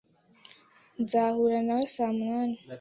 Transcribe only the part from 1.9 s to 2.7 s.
saa munani.